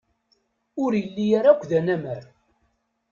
Ur 0.83 0.91
yelli 1.01 1.25
ara 1.37 1.49
akk 1.51 1.63
d 1.69 1.71
anamar. 1.79 2.23